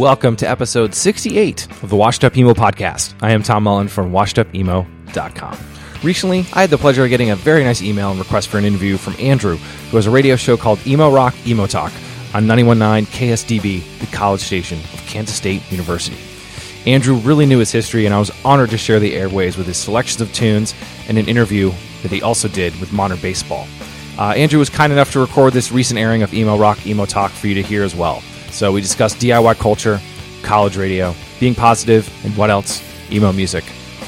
[0.00, 3.12] Welcome to episode 68 of the Washed Up Emo podcast.
[3.20, 5.58] I am Tom Mullen from washedupemo.com.
[6.02, 8.64] Recently, I had the pleasure of getting a very nice email and request for an
[8.64, 11.92] interview from Andrew, who has a radio show called Emo Rock Emo Talk
[12.32, 16.16] on 919 KSDB, the college station of Kansas State University.
[16.90, 19.76] Andrew really knew his history, and I was honored to share the airways with his
[19.76, 20.74] selections of tunes
[21.08, 23.66] and an interview that he also did with Modern Baseball.
[24.18, 27.32] Uh, Andrew was kind enough to record this recent airing of Emo Rock Emo Talk
[27.32, 28.22] for you to hear as well.
[28.50, 30.00] So we discussed DIY culture,
[30.42, 32.82] college radio, being positive, and what else?
[33.12, 33.64] Emo music.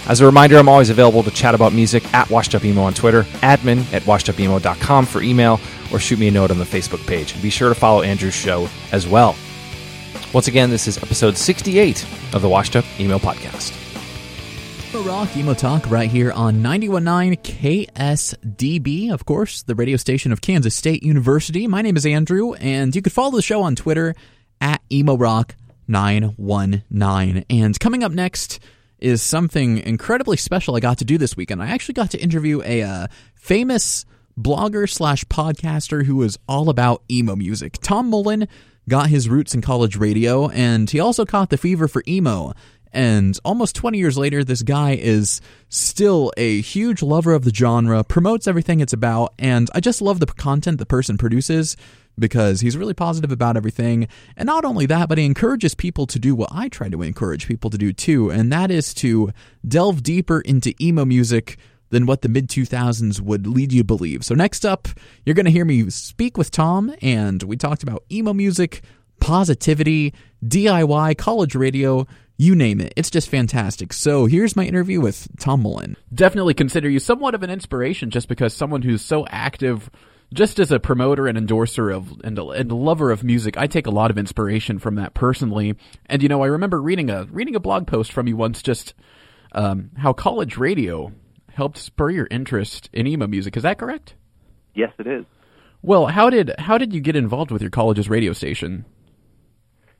[0.09, 2.93] As a reminder, I'm always available to chat about music at Washed Up Emo on
[2.93, 5.61] Twitter, admin at washedupemo.com for email,
[5.93, 7.33] or shoot me a note on the Facebook page.
[7.33, 9.37] And be sure to follow Andrew's show as well.
[10.33, 12.05] Once again, this is episode 68
[12.35, 13.92] of the Washed Up Emo Podcast.
[14.92, 20.42] Emo Rock Emo Talk right here on 919 KSDB, of course, the radio station of
[20.42, 21.67] Kansas State University.
[21.67, 24.14] My name is Andrew, and you could follow the show on Twitter
[24.61, 25.55] at Emo Rock
[25.89, 27.47] 919.
[27.48, 28.61] And coming up next
[28.98, 31.63] is something incredibly special I got to do this weekend.
[31.63, 34.05] I actually got to interview a uh, famous
[34.39, 37.79] blogger slash podcaster who is all about emo music.
[37.81, 38.47] Tom Mullen
[38.91, 42.52] got his roots in college radio, and he also caught the fever for emo.
[42.92, 48.05] And almost 20 years later, this guy is still a huge lover of the genre,
[48.05, 51.77] promotes everything it's about, and I just love the content the person produces
[52.19, 54.08] because he's really positive about everything.
[54.36, 57.47] And not only that, but he encourages people to do what I try to encourage
[57.47, 59.33] people to do too, and that is to
[59.67, 61.57] delve deeper into emo music
[61.92, 64.25] than what the mid 2000s would lead you to believe.
[64.25, 64.89] So, next up,
[65.25, 68.83] you're going to hear me speak with Tom, and we talked about emo music,
[69.20, 70.13] positivity,
[70.45, 72.07] DIY, college radio.
[72.42, 72.92] You name it.
[72.97, 73.92] It's just fantastic.
[73.92, 75.97] So here's my interview with Tom Mullen.
[76.13, 79.89] Definitely consider you somewhat of an inspiration just because someone who's so active
[80.35, 83.86] just as a promoter and endorser of and a, and lover of music, I take
[83.86, 85.77] a lot of inspiration from that personally.
[86.07, 88.95] And you know, I remember reading a reading a blog post from you once, just
[89.52, 91.13] um, how college radio
[91.52, 93.57] helped spur your interest in emo music.
[93.57, 94.17] Is that correct?
[94.75, 95.25] Yes, it is.
[95.81, 98.85] Well, how did how did you get involved with your college's radio station?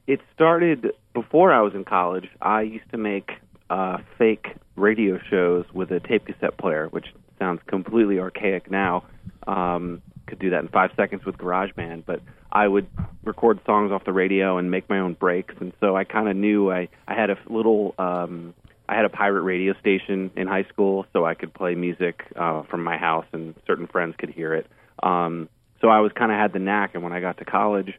[0.09, 2.29] It started before I was in college.
[2.41, 3.33] I used to make
[3.71, 7.07] uh, fake radio shows with a tape cassette player, which
[7.39, 9.05] sounds completely archaic now.
[9.47, 12.21] Um, could do that in five seconds with GarageBand, but
[12.53, 12.87] I would
[13.25, 16.37] record songs off the radio and make my own breaks, and so I kind of
[16.37, 18.55] knew I I had a little um,
[18.89, 22.63] I had a pirate radio station in high school, so I could play music uh,
[22.65, 24.67] from my house, and certain friends could hear it.
[25.03, 25.49] Um,
[25.81, 27.95] so I was kind of had the knack, and when I got to college,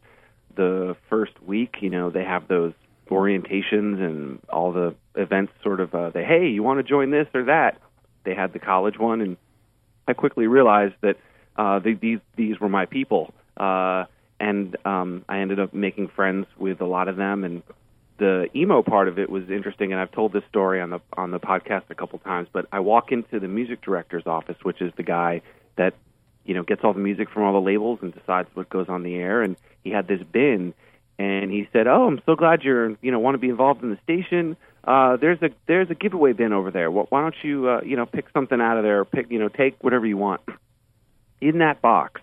[0.56, 2.74] the first week, you know, they have those
[3.10, 5.54] orientations and all the events.
[5.64, 7.80] Sort of, uh, they hey, you want to join this or that?
[8.24, 9.38] They had the college one, and
[10.08, 11.18] I quickly realized that
[11.56, 14.06] uh, they, these these were my people, uh,
[14.40, 17.44] and um, I ended up making friends with a lot of them.
[17.44, 17.64] And
[18.18, 21.32] the emo part of it was interesting, and I've told this story on the on
[21.32, 22.48] the podcast a couple times.
[22.52, 25.42] But I walk into the music director's office, which is the guy
[25.76, 25.94] that
[26.46, 29.04] you know gets all the music from all the labels and decides what goes on
[29.04, 29.42] the air.
[29.42, 30.74] And he had this bin,
[31.20, 33.90] and he said, "Oh, I'm so glad you're you know want to be involved in
[33.90, 36.92] the station." Uh, there's a there's a giveaway bin over there.
[36.92, 39.06] Why don't you uh, you know pick something out of there?
[39.06, 40.42] Pick you know take whatever you want
[41.42, 42.22] in that box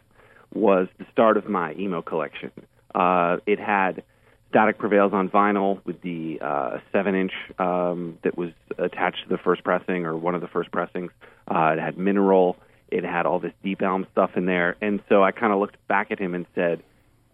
[0.53, 2.51] was the start of my emo collection.
[2.95, 4.03] Uh, it had
[4.51, 9.39] Static Prevails on vinyl with the uh, seven inch um, that was attached to the
[9.39, 11.13] first pressing or one of the first pressings.
[11.49, 12.57] Uh, it had Mineral.
[12.89, 15.77] It had all this Deep Elm stuff in there, and so I kind of looked
[15.87, 16.83] back at him and said,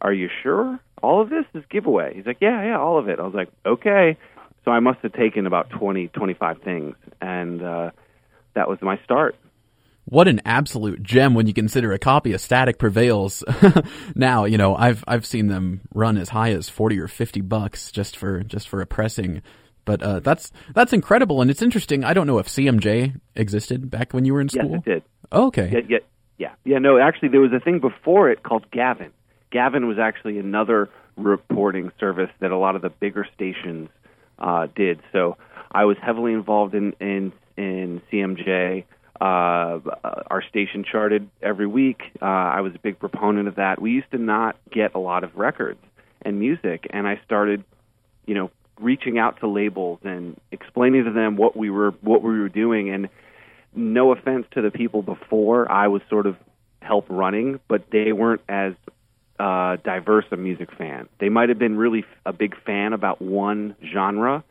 [0.01, 3.19] "Are you sure all of this is giveaway?" He's like, "Yeah, yeah, all of it."
[3.19, 4.17] I was like, "Okay."
[4.65, 7.91] So I must have taken about twenty, twenty-five things, and uh,
[8.55, 9.37] that was my start.
[10.09, 13.43] What an absolute gem when you consider a copy of Static Prevails.
[14.15, 17.91] now, you know, I've I've seen them run as high as 40 or 50 bucks
[17.91, 19.43] just for just for a pressing.
[19.85, 22.05] But uh, that's that's incredible and it's interesting.
[22.05, 24.71] I don't know if CMJ existed back when you were in school.
[24.71, 25.03] Yes, it did.
[25.33, 25.71] Oh, okay.
[25.73, 25.99] Yeah, yeah,
[26.39, 26.79] yeah, yeah.
[26.79, 29.11] No, actually, there was a thing before it called Gavin.
[29.51, 33.89] Gavin was actually another reporting service that a lot of the bigger stations
[34.39, 35.01] uh, did.
[35.13, 35.37] So
[35.71, 38.85] I was heavily involved in in in CMJ.
[39.19, 39.81] Uh,
[40.27, 42.03] our station charted every week.
[42.21, 43.81] Uh, I was a big proponent of that.
[43.81, 45.81] We used to not get a lot of records
[46.21, 47.65] and music, and I started,
[48.27, 52.39] you know, reaching out to labels and explaining to them what we were what we
[52.39, 52.91] were doing.
[52.91, 53.09] And
[53.75, 56.37] no offense to the people before, I was sort of
[56.83, 58.75] help running, but they weren't as
[59.39, 61.09] uh, diverse a music fan.
[61.19, 64.45] They might have been really a big fan about one genre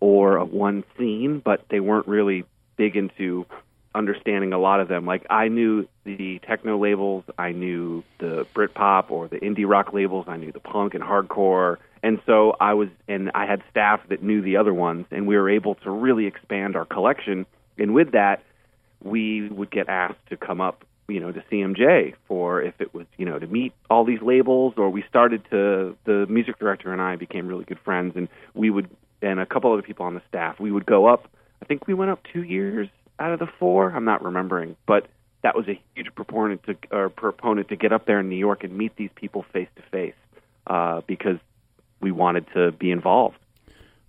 [0.00, 2.44] or one scene, but they weren't really
[2.76, 3.46] big into
[3.94, 5.04] understanding a lot of them.
[5.04, 10.26] Like I knew the techno labels, I knew the Britpop or the indie rock labels,
[10.28, 14.22] I knew the punk and hardcore, and so I was and I had staff that
[14.22, 17.46] knew the other ones, and we were able to really expand our collection.
[17.78, 18.42] And with that,
[19.02, 23.06] we would get asked to come up, you know, to CMJ for if it was,
[23.16, 27.02] you know, to meet all these labels, or we started to the music director and
[27.02, 28.88] I became really good friends, and we would
[29.22, 31.28] and a couple other people on the staff, we would go up.
[31.62, 33.90] I think we went up two years out of the four.
[33.90, 35.08] I'm not remembering, but
[35.42, 38.64] that was a huge proponent to or proponent to get up there in New York
[38.64, 40.14] and meet these people face to face
[40.66, 41.36] uh, because
[42.00, 43.36] we wanted to be involved.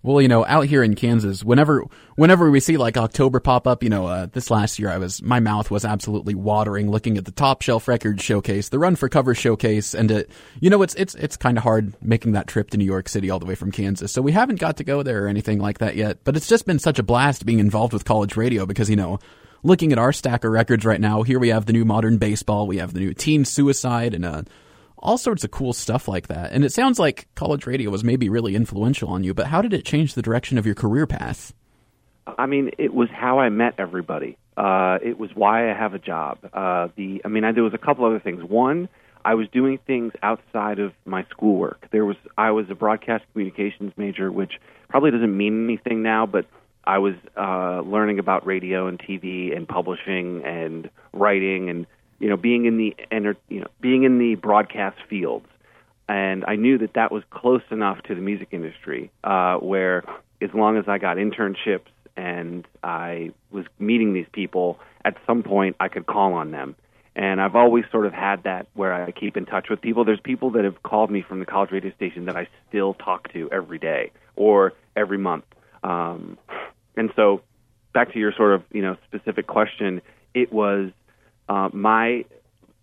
[0.04, 1.84] Well, you know, out here in Kansas, whenever
[2.16, 5.22] whenever we see like October pop up, you know, uh, this last year I was
[5.22, 9.08] my mouth was absolutely watering looking at the Top Shelf Records showcase, the Run for
[9.08, 12.70] Cover showcase, and it, you know, it's it's it's kind of hard making that trip
[12.70, 14.10] to New York City all the way from Kansas.
[14.10, 16.18] So we haven't got to go there or anything like that yet.
[16.24, 19.20] But it's just been such a blast being involved with college radio because you know,
[19.62, 22.66] looking at our stack of records right now, here we have the new Modern Baseball,
[22.66, 24.42] we have the new Teen Suicide, and uh,
[25.02, 26.52] all sorts of cool stuff like that.
[26.52, 29.72] And it sounds like college radio was maybe really influential on you, but how did
[29.72, 31.52] it change the direction of your career path?
[32.38, 34.38] I mean, it was how I met everybody.
[34.56, 36.38] Uh, it was why I have a job.
[36.52, 38.44] Uh, the, I mean, I, there was a couple other things.
[38.44, 38.88] One,
[39.24, 41.88] I was doing things outside of my schoolwork.
[41.90, 44.52] There was, I was a broadcast communications major, which
[44.88, 46.46] probably doesn't mean anything now, but
[46.84, 51.86] I was uh, learning about radio and TV and publishing and writing and
[52.22, 55.48] you know, being in the enter, you know, being in the broadcast fields,
[56.08, 60.04] and I knew that that was close enough to the music industry uh, where,
[60.40, 65.74] as long as I got internships and I was meeting these people, at some point
[65.80, 66.76] I could call on them.
[67.16, 70.04] And I've always sort of had that where I keep in touch with people.
[70.04, 73.32] There's people that have called me from the college radio station that I still talk
[73.32, 75.44] to every day or every month.
[75.82, 76.38] Um,
[76.96, 77.42] and so,
[77.92, 80.02] back to your sort of you know specific question,
[80.34, 80.92] it was
[81.48, 82.24] uh, my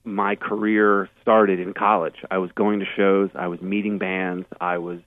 [0.04, 2.16] my career started in college.
[2.32, 5.00] I was going to shows, I was meeting bands, I was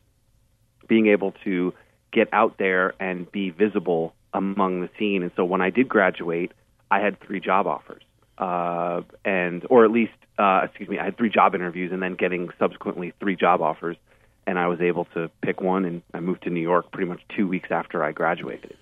[0.87, 1.73] being able to
[2.13, 5.23] get out there and be visible among the scene.
[5.23, 6.53] And so when I did graduate,
[6.91, 8.03] I had three job offers,
[8.39, 12.15] uh, and or at least uh, excuse me, I had three job interviews, and then
[12.15, 13.97] getting subsequently three job offers.
[14.47, 17.21] And I was able to pick one, and I moved to New York pretty much
[17.37, 18.77] two weeks after I graduated.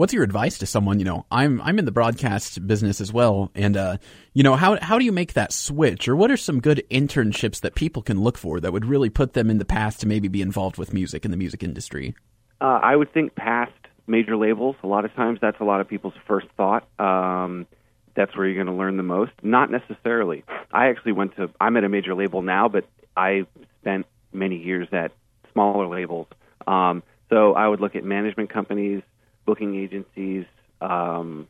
[0.00, 0.98] What's your advice to someone?
[0.98, 3.98] You know, I'm I'm in the broadcast business as well, and uh,
[4.32, 7.60] you know, how how do you make that switch, or what are some good internships
[7.60, 10.26] that people can look for that would really put them in the path to maybe
[10.26, 12.14] be involved with music in the music industry?
[12.62, 13.74] Uh, I would think past
[14.06, 14.74] major labels.
[14.82, 16.88] A lot of times, that's a lot of people's first thought.
[16.98, 17.66] Um,
[18.14, 19.32] that's where you're going to learn the most.
[19.42, 20.44] Not necessarily.
[20.72, 21.50] I actually went to.
[21.60, 22.86] I'm at a major label now, but
[23.18, 23.44] I
[23.82, 25.12] spent many years at
[25.52, 26.28] smaller labels.
[26.66, 29.02] Um, so I would look at management companies
[29.46, 30.44] booking agencies,
[30.80, 31.48] um,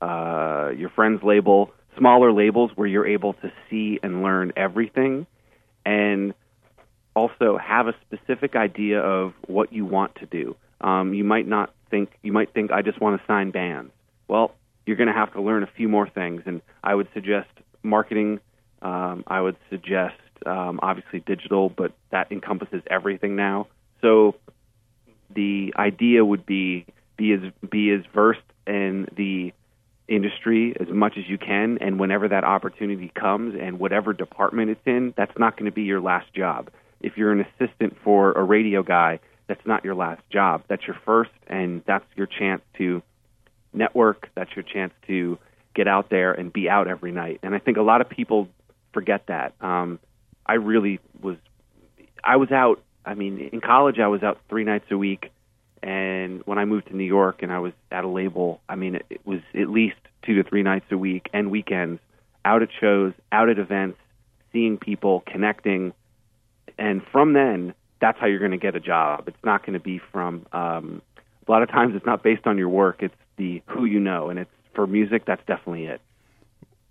[0.00, 5.26] uh, your friend's label, smaller labels where you're able to see and learn everything,
[5.84, 6.34] and
[7.14, 10.54] also have a specific idea of what you want to do.
[10.80, 13.92] Um, you might not think you might think I just want to sign bands.
[14.28, 14.54] Well,
[14.84, 17.48] you're going to have to learn a few more things, and I would suggest
[17.82, 18.40] marketing.
[18.82, 23.68] Um, I would suggest um, obviously digital, but that encompasses everything now.
[24.02, 24.36] So
[25.34, 29.52] the idea would be be as be as versed in the
[30.08, 34.80] industry as much as you can and whenever that opportunity comes and whatever department it's
[34.86, 36.70] in that's not going to be your last job
[37.00, 39.18] if you're an assistant for a radio guy
[39.48, 43.02] that's not your last job that's your first and that's your chance to
[43.72, 45.36] network that's your chance to
[45.76, 47.38] get out there and be out every night.
[47.42, 48.48] And I think a lot of people
[48.92, 49.52] forget that.
[49.60, 50.00] Um,
[50.44, 51.36] I really was.
[52.24, 52.82] I was out.
[53.04, 55.30] I mean, in college, I was out three nights a week,
[55.86, 58.96] and when I moved to New York and I was at a label, I mean,
[58.96, 62.00] it, it was at least two to three nights a week and weekends,
[62.44, 63.96] out at shows, out at events,
[64.52, 65.92] seeing people, connecting,
[66.76, 69.28] and from then, that's how you're going to get a job.
[69.28, 70.44] It's not going to be from.
[70.52, 71.02] Um,
[71.46, 72.96] a lot of times, it's not based on your work.
[72.98, 75.24] It's the who you know, and it's for music.
[75.24, 76.00] That's definitely it.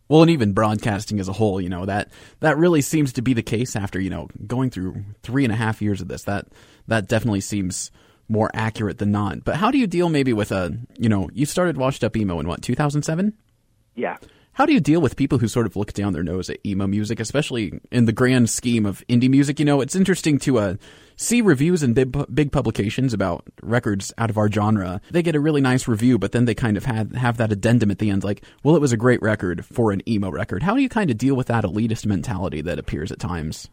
[0.07, 3.33] Well, and even broadcasting as a whole, you know that that really seems to be
[3.33, 6.23] the case after you know going through three and a half years of this.
[6.23, 6.47] That
[6.87, 7.91] that definitely seems
[8.27, 9.44] more accurate than not.
[9.44, 12.39] But how do you deal maybe with a you know you started washed up emo
[12.39, 13.34] in what 2007?
[13.96, 14.17] Yeah.
[14.55, 16.88] How do you deal with people who sort of look down their nose at emo
[16.88, 19.60] music, especially in the grand scheme of indie music?
[19.60, 20.75] You know, it's interesting to uh,
[21.17, 25.01] see reviews in big, big publications about records out of our genre.
[25.12, 27.91] They get a really nice review, but then they kind of have, have that addendum
[27.91, 30.63] at the end, like, well, it was a great record for an emo record.
[30.63, 33.67] How do you kind of deal with that elitist mentality that appears at times?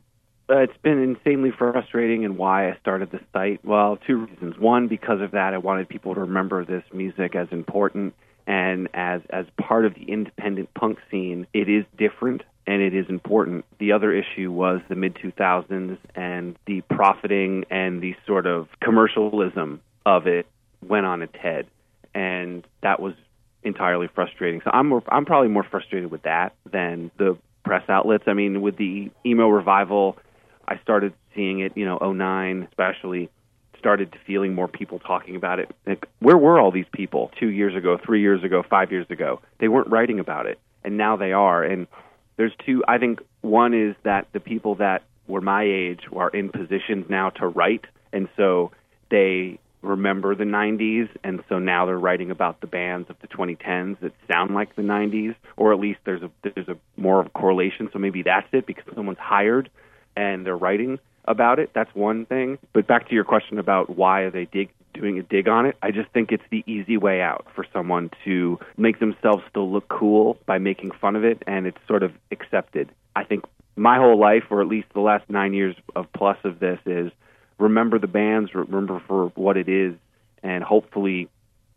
[0.52, 3.64] Uh, it's been insanely frustrating, and why I started the site.
[3.64, 4.58] Well, two reasons.
[4.58, 8.14] One, because of that, I wanted people to remember this music as important
[8.46, 13.06] and as as part of the independent punk scene, it is different and it is
[13.08, 13.64] important.
[13.78, 19.80] The other issue was the mid 2000s and the profiting and the sort of commercialism
[20.04, 20.46] of it
[20.86, 21.66] went on its head,
[22.14, 23.14] and that was
[23.62, 24.60] entirely frustrating.
[24.64, 28.24] So I'm more, I'm probably more frustrated with that than the press outlets.
[28.26, 30.18] I mean, with the emo revival,
[30.66, 33.30] I started seeing it, you know, 09 especially
[33.78, 35.68] started feeling more people talking about it.
[35.86, 39.40] Like, where were all these people two years ago, three years ago, five years ago?
[39.58, 41.64] They weren't writing about it, and now they are.
[41.64, 41.88] And
[42.36, 42.84] there's two.
[42.86, 47.30] I think one is that the people that were my age are in positions now
[47.30, 48.70] to write, and so
[49.10, 53.98] they remember the 90s, and so now they're writing about the bands of the 2010s
[54.00, 57.30] that sound like the 90s, or at least there's a there's a more of a
[57.30, 57.88] correlation.
[57.92, 59.68] So maybe that's it because someone's hired
[60.16, 61.70] and they're writing about it.
[61.74, 62.58] That's one thing.
[62.72, 65.76] But back to your question about why are they dig doing a dig on it,
[65.82, 69.88] I just think it's the easy way out for someone to make themselves still look
[69.88, 72.90] cool by making fun of it, and it's sort of accepted.
[73.16, 73.44] I think
[73.76, 77.10] my whole life, or at least the last nine years of plus of this, is
[77.58, 79.94] remember the bands, remember for what it is,
[80.42, 81.28] and hopefully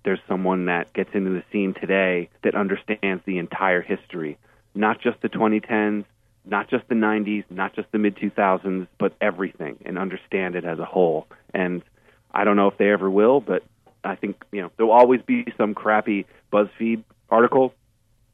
[0.03, 4.37] there's someone that gets into the scene today that understands the entire history,
[4.73, 6.05] not just the 2010s,
[6.45, 10.79] not just the 90s, not just the mid 2000s, but everything and understand it as
[10.79, 11.27] a whole.
[11.53, 11.83] And
[12.31, 13.63] I don't know if they ever will, but
[14.03, 17.73] I think, you know, there'll always be some crappy BuzzFeed article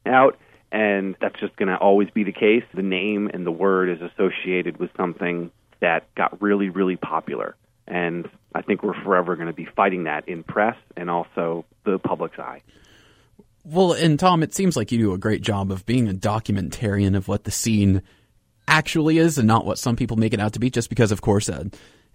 [0.04, 0.38] out,
[0.70, 2.64] and that's just going to always be the case.
[2.74, 5.50] The name and the word is associated with something
[5.80, 7.56] that got really, really popular.
[7.86, 11.98] And I think we're forever going to be fighting that in press and also the
[11.98, 12.62] public's eye.
[13.64, 17.16] Well, and Tom, it seems like you do a great job of being a documentarian
[17.16, 18.02] of what the scene
[18.66, 21.20] actually is and not what some people make it out to be, just because, of
[21.20, 21.64] course, uh,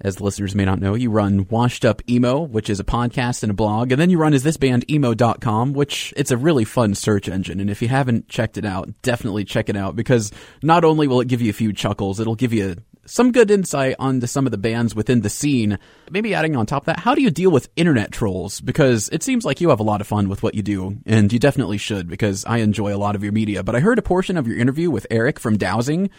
[0.02, 3.44] as the listeners may not know, you run Washed Up Emo, which is a podcast
[3.44, 6.66] and a blog, and then you run Is This Band Emo.com, which it's a really
[6.66, 7.60] fun search engine.
[7.60, 11.22] And if you haven't checked it out, definitely check it out because not only will
[11.22, 12.76] it give you a few chuckles, it'll give you
[13.08, 15.80] some good insight onto some of the bands within the scene.
[16.12, 18.62] Maybe adding on top of that, how do you deal with internet trolls?
[18.62, 21.32] Because it seems like you have a lot of fun with what you do, and
[21.32, 23.64] you definitely should because I enjoy a lot of your media.
[23.64, 26.10] But I heard a portion of your interview with Eric from Dowsing,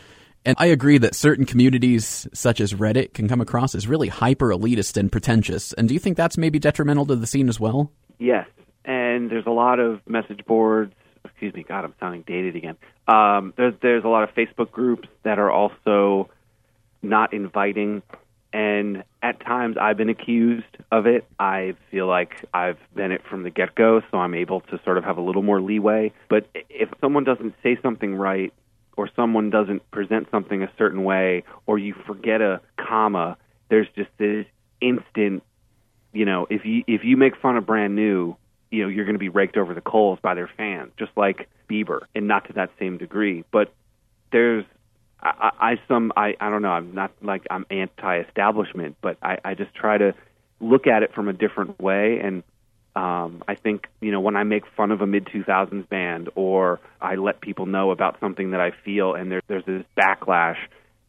[0.45, 4.49] and I agree that certain communities, such as Reddit, can come across as really hyper
[4.49, 5.73] elitist and pretentious.
[5.75, 7.92] And do you think that's maybe detrimental to the scene as well?
[8.18, 8.49] Yes,
[8.85, 10.95] and there's a lot of message boards.
[11.25, 12.76] Excuse me, God, I'm sounding dated again.
[13.07, 16.30] Um, there's there's a lot of Facebook groups that are also
[17.02, 18.02] not inviting.
[18.52, 21.26] And at times I've been accused of it.
[21.38, 24.97] I feel like I've been it from the get go, so I'm able to sort
[24.99, 26.12] of have a little more leeway.
[26.28, 28.52] But if someone doesn't say something right,
[28.97, 33.37] or someone doesn't present something a certain way, or you forget a comma,
[33.69, 34.45] there's just this
[34.81, 35.43] instant,
[36.12, 38.37] you know, if you if you make fun of brand new,
[38.71, 41.49] you know, you're going to be raked over the coals by their fans, just like
[41.71, 43.45] Bieber, and not to that same degree.
[43.52, 43.73] But
[44.33, 44.64] there's
[45.21, 46.71] I, I some I I don't know.
[46.71, 50.15] I'm not like I'm anti-establishment, but I, I just try to
[50.61, 52.21] look at it from a different way.
[52.21, 52.43] And
[52.95, 56.81] um, I think you know when I make fun of a mid 2000s band, or
[57.01, 60.59] I let people know about something that I feel, and there, there's this backlash.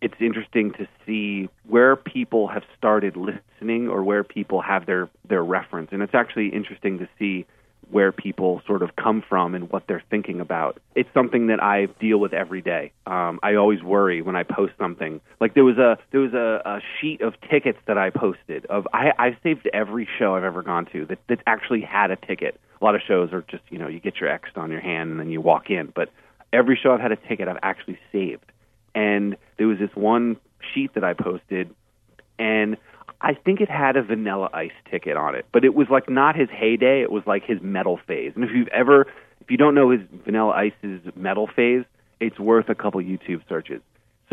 [0.02, 5.44] It's interesting to see where people have started listening, or where people have their their
[5.44, 7.46] reference, and it's actually interesting to see
[7.92, 10.80] where people sort of come from and what they're thinking about.
[10.96, 12.92] It's something that I deal with every day.
[13.08, 15.22] Um, I always worry when I post something.
[15.40, 18.88] Like there was a there was a, a sheet of tickets that I posted of
[18.94, 22.60] I I saved every show I've ever gone to that that actually had a ticket.
[22.82, 25.12] A lot of shows are just you know you get your X on your hand
[25.12, 26.10] and then you walk in, but
[26.54, 28.46] every show I've had a ticket I've actually saved.
[28.96, 30.38] And there was this one
[30.74, 31.74] sheet that I posted,
[32.38, 32.78] and
[33.22, 36.36] I think it had a Vanilla Ice ticket on it, but it was like not
[36.36, 37.02] his heyday.
[37.02, 38.32] It was like his metal phase.
[38.36, 39.08] And if you've ever,
[39.42, 41.84] if you don't know his Vanilla Ice's metal phase,
[42.20, 43.82] it's worth a couple YouTube searches.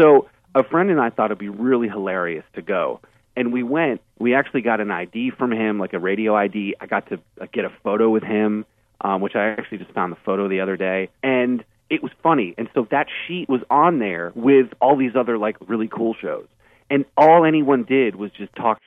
[0.00, 3.00] So a friend and I thought it'd be really hilarious to go,
[3.34, 4.02] and we went.
[4.18, 6.76] We actually got an ID from him, like a radio ID.
[6.80, 7.18] I got to
[7.52, 8.64] get a photo with him,
[9.00, 12.54] um, which I actually just found the photo the other day, and it was funny.
[12.56, 16.46] And so that sheet was on there with all these other like really cool shows
[16.90, 18.80] and all anyone did was just talk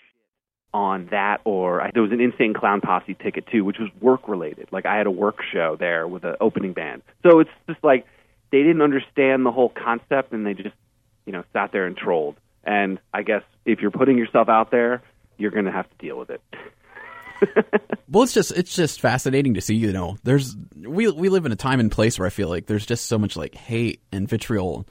[0.73, 4.27] on that or I, there was an insane clown posse ticket too which was work
[4.27, 7.01] related like i had a work show there with an opening band.
[7.23, 8.05] So it's just like
[8.51, 10.75] they didn't understand the whole concept and they just
[11.25, 12.35] you know sat there and trolled.
[12.63, 15.01] And i guess if you're putting yourself out there
[15.37, 16.41] you're going to have to deal with it.
[18.11, 19.75] Well, it's just it's just fascinating to see.
[19.75, 22.65] You know, there's we we live in a time and place where I feel like
[22.65, 24.87] there's just so much like hate and vitriol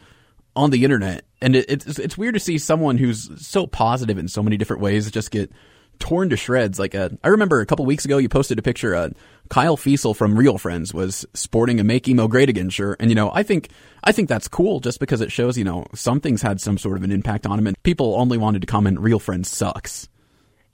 [0.59, 4.27] on the internet, and it, it's it's weird to see someone who's so positive in
[4.27, 5.53] so many different ways just get
[5.99, 6.79] torn to shreds.
[6.79, 8.95] Like uh, I remember a couple weeks ago, you posted a picture.
[8.95, 9.11] Uh,
[9.49, 13.15] Kyle Fasel from Real Friends was sporting a "Make Emo Great Again" shirt, and you
[13.15, 13.71] know, I think
[14.03, 17.05] I think that's cool just because it shows you know something's had some sort of
[17.05, 20.09] an impact on him, and people only wanted to comment, "Real Friends sucks."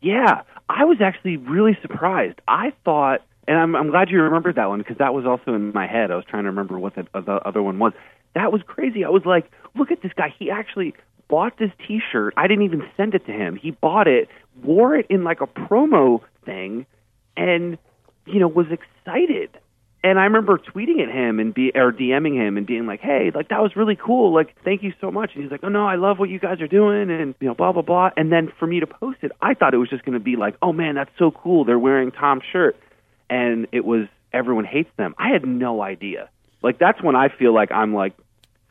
[0.00, 2.40] Yeah, I was actually really surprised.
[2.48, 5.72] I thought, and I'm, I'm glad you remembered that one because that was also in
[5.72, 6.10] my head.
[6.10, 7.92] I was trying to remember what the, the other one was.
[8.34, 9.04] That was crazy.
[9.04, 10.34] I was like, look at this guy.
[10.38, 10.94] He actually
[11.28, 12.34] bought this T-shirt.
[12.36, 13.56] I didn't even send it to him.
[13.56, 14.28] He bought it,
[14.62, 16.86] wore it in like a promo thing,
[17.36, 17.78] and
[18.26, 19.50] you know was excited.
[20.02, 23.30] And I remember tweeting at him and be or DMing him and being like, "Hey,
[23.34, 24.34] like that was really cool.
[24.34, 26.60] Like, thank you so much." And he's like, "Oh no, I love what you guys
[26.60, 28.10] are doing," and you know, blah blah blah.
[28.16, 30.36] And then for me to post it, I thought it was just going to be
[30.36, 31.64] like, "Oh man, that's so cool.
[31.64, 32.76] They're wearing Tom's shirt,"
[33.30, 35.14] and it was everyone hates them.
[35.16, 36.28] I had no idea.
[36.62, 38.14] Like that's when I feel like I'm like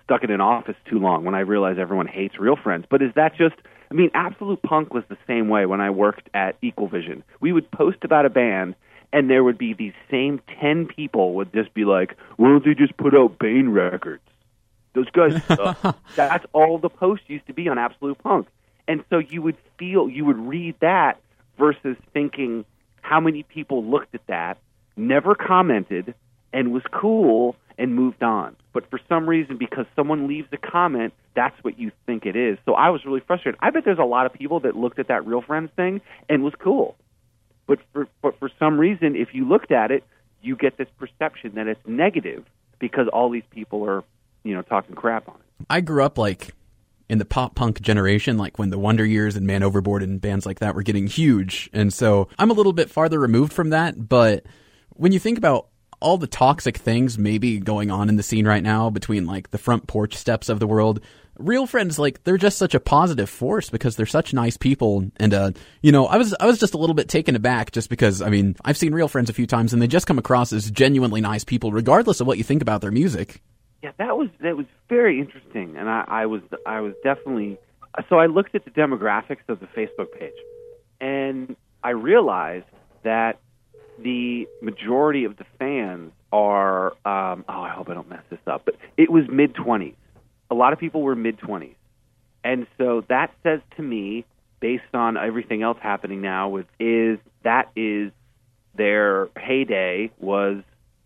[0.03, 2.85] stuck in an office too long when I realize everyone hates real friends.
[2.89, 3.55] But is that just
[3.91, 7.23] I mean, Absolute Punk was the same way when I worked at Equal Vision.
[7.39, 8.75] We would post about a band
[9.11, 12.73] and there would be these same 10 people would just be like, "Why don't they
[12.73, 14.23] just put out Bane records?"
[14.93, 15.97] Those guys suck.
[16.15, 18.47] That's all the posts used to be on Absolute Punk.
[18.87, 21.19] And so you would feel you would read that
[21.57, 22.65] versus thinking
[23.01, 24.57] how many people looked at that,
[24.97, 26.15] never commented,
[26.51, 28.55] and was cool and moved on.
[28.73, 32.57] But for some reason, because someone leaves a comment, that's what you think it is.
[32.65, 33.59] So I was really frustrated.
[33.61, 36.43] I bet there's a lot of people that looked at that Real Friends thing and
[36.43, 36.95] was cool.
[37.67, 40.03] But for, but for some reason, if you looked at it,
[40.41, 42.43] you get this perception that it's negative
[42.79, 44.03] because all these people are,
[44.43, 45.65] you know, talking crap on it.
[45.69, 46.53] I grew up like
[47.09, 50.45] in the pop punk generation, like when the Wonder Years and Man Overboard and bands
[50.45, 51.69] like that were getting huge.
[51.71, 54.09] And so I'm a little bit farther removed from that.
[54.09, 54.45] But
[54.89, 55.67] when you think about
[56.03, 59.57] all the toxic things maybe going on in the scene right now between like the
[59.57, 60.99] front porch steps of the world,
[61.39, 65.09] real friends like they're just such a positive force because they're such nice people.
[65.17, 67.89] And uh you know i was i was just a little bit taken aback just
[67.89, 70.53] because i mean i've seen real friends a few times and they just come across
[70.53, 73.41] as genuinely nice people regardless of what you think about their music.
[73.81, 75.75] Yeah that was that was very interesting.
[75.77, 77.57] And i i was i was definitely
[78.09, 80.33] so i looked at the demographics of the facebook page
[80.99, 82.65] and i realized
[83.03, 83.39] that
[83.99, 88.63] the majority of the fans are um oh i hope i don't mess this up
[88.65, 89.95] but it was mid 20s
[90.53, 91.75] a lot of people were mid 20s.
[92.43, 94.25] And so that says to me,
[94.59, 98.11] based on everything else happening now, with is that is
[98.75, 100.63] their heyday was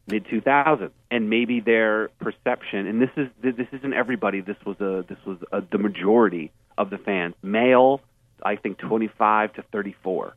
[0.07, 2.87] mid 2000s, and maybe their perception.
[2.87, 4.41] And this is this isn't everybody.
[4.41, 8.01] This was a this was a, the majority of the fans, male,
[8.43, 10.35] I think 25 to 34,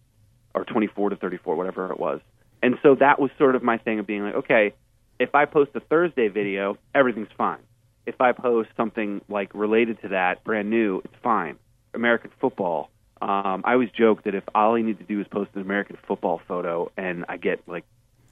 [0.54, 2.20] or 24 to 34, whatever it was.
[2.62, 4.75] And so that was sort of my thing of being like, okay,
[5.18, 7.61] if I post a Thursday video, everything's fine
[8.07, 11.57] if I post something like related to that, brand new, it's fine.
[11.94, 12.90] American football.
[13.23, 15.96] Um, I always joke that if all I need to do is post an American
[16.07, 17.85] football photo and I get like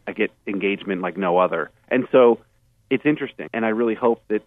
[0.07, 1.71] I get engagement like no other.
[1.89, 2.41] And so
[2.91, 4.43] it's interesting and I really hope that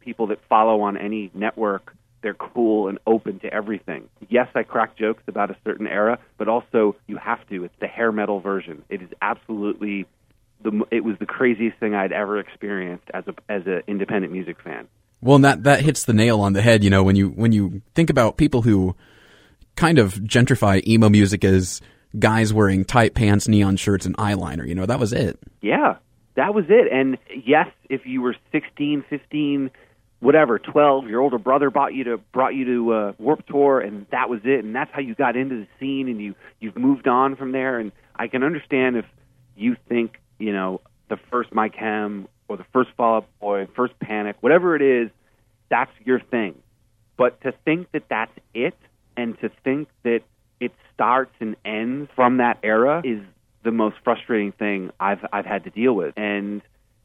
[0.00, 4.08] people that follow on any network they're cool and open to everything.
[4.28, 7.64] Yes, I crack jokes about a certain era, but also you have to.
[7.64, 8.82] It's the hair metal version.
[8.88, 10.06] It is absolutely
[10.62, 14.60] the it was the craziest thing I'd ever experienced as a as an independent music
[14.62, 14.88] fan.
[15.22, 16.84] Well, and that that hits the nail on the head.
[16.84, 18.94] You know, when you when you think about people who
[19.76, 21.80] kind of gentrify emo music as
[22.18, 24.66] guys wearing tight pants, neon shirts, and eyeliner.
[24.66, 25.38] You know, that was it.
[25.60, 25.96] Yeah,
[26.34, 26.92] that was it.
[26.92, 29.70] And yes, if you were 16, 15,
[30.20, 34.06] whatever, 12, your older brother brought you to brought you to uh, Warped Tour, and
[34.12, 37.08] that was it, and that's how you got into the scene, and you you've moved
[37.08, 37.78] on from there.
[37.78, 39.06] And I can understand if
[39.56, 43.98] you think you know the first My Chem or the first Fall Out Boy, first
[43.98, 45.10] Panic, whatever it is,
[45.68, 46.54] that's your thing.
[47.16, 48.76] But to think that that's it,
[49.16, 50.20] and to think that
[50.60, 53.20] it starts and ends from that era is
[53.62, 56.14] the most frustrating thing I've I've had to deal with.
[56.16, 56.62] And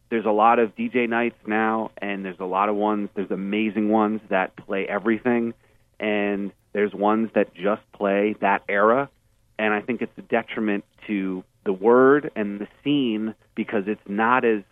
[0.10, 3.10] there's a lot of DJ nights now, and there's a lot of ones.
[3.16, 5.54] There's amazing ones that play everything,
[6.00, 9.10] and there's ones that just play that era.
[9.58, 14.46] And I think it's a detriment to the word and the scene because it's not
[14.46, 14.64] as.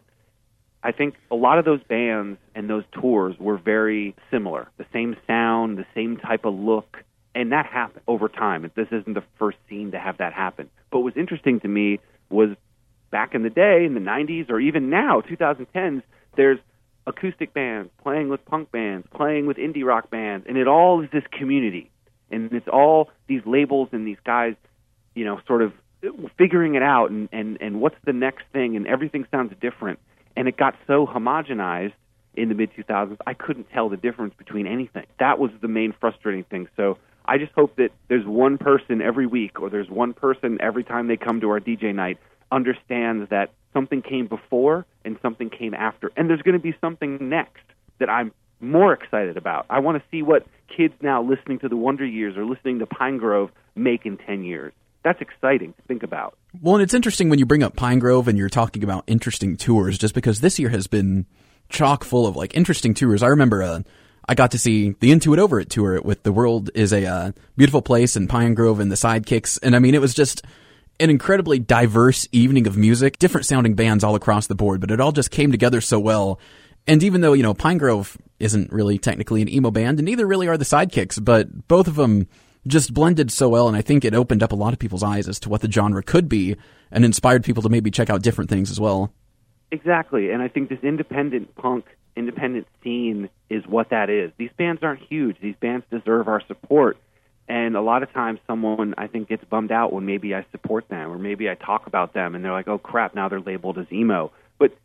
[0.85, 4.69] I think a lot of those bands and those tours were very similar.
[4.77, 6.97] The same sound, the same type of look,
[7.33, 8.69] and that happened over time.
[8.75, 10.69] This isn't the first scene to have that happen.
[10.91, 12.49] But what was interesting to me was
[13.13, 16.02] back in the day, in the 90s, or even now, 2010s,
[16.36, 16.58] there's
[17.06, 21.10] acoustic bands playing with punk bands, playing with indie rock bands, and it all is
[21.13, 21.91] this community.
[22.32, 24.56] And it's all these labels and these guys,
[25.13, 25.73] you know, sort of
[26.39, 29.99] figuring it out and, and, and what's the next thing, and everything sounds different.
[30.36, 31.93] And it got so homogenized
[32.34, 35.06] in the mid 2000s, I couldn't tell the difference between anything.
[35.19, 36.67] That was the main frustrating thing.
[36.76, 40.84] So I just hope that there's one person every week, or there's one person every
[40.84, 42.17] time they come to our DJ night,
[42.53, 47.29] understands that something came before and something came after, and there's going to be something
[47.29, 47.63] next
[47.99, 49.65] that I'm more excited about.
[49.69, 52.85] I want to see what kids now listening to the Wonder Years or listening to
[52.85, 54.73] Pinegrove make in 10 years.
[55.03, 56.37] That's exciting to think about.
[56.61, 59.97] Well, and it's interesting when you bring up Pinegrove and you're talking about interesting tours,
[59.97, 61.25] just because this year has been
[61.69, 63.21] chock full of like interesting tours.
[63.21, 63.81] I remember uh,
[64.27, 67.05] I got to see the Into It Over It tour with The World is a
[67.05, 69.59] uh, Beautiful Place and Pine Grove and the Sidekicks.
[69.61, 70.45] And I mean, it was just
[70.99, 74.99] an incredibly diverse evening of music, different sounding bands all across the board, but it
[74.99, 76.39] all just came together so well.
[76.88, 80.47] And even though, you know, Pinegrove isn't really technically an emo band, and neither really
[80.47, 82.27] are the Sidekicks, but both of them
[82.67, 85.27] just blended so well, and I think it opened up a lot of people's eyes
[85.27, 86.56] as to what the genre could be
[86.91, 89.13] and inspired people to maybe check out different things as well.
[89.71, 94.32] Exactly, and I think this independent punk independent scene is what that is.
[94.38, 95.38] These bands aren't huge.
[95.41, 96.97] These bands deserve our support.
[97.47, 100.88] And a lot of times, someone I think gets bummed out when maybe I support
[100.88, 103.77] them or maybe I talk about them, and they're like, "Oh crap!" Now they're labeled
[103.77, 104.32] as emo.
[104.58, 104.77] But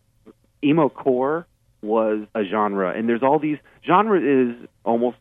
[0.64, 1.47] emo core
[1.83, 5.18] was a genre, and there's all these genre is almost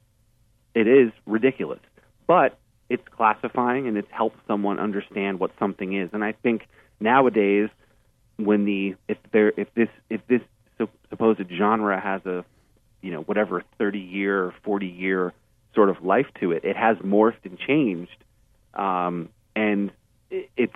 [0.74, 1.80] it is ridiculous,
[2.26, 2.58] but
[2.90, 6.10] it's classifying and it's helped someone understand what something is.
[6.14, 6.68] And I think
[7.00, 7.70] nowadays,
[8.38, 10.42] when the if there if this if this
[11.10, 12.46] supposed genre has a
[13.02, 15.34] you know whatever 30 year or 40 year
[15.76, 18.24] sort of life to it it has morphed and changed
[18.74, 19.92] um, and
[20.30, 20.76] it, it's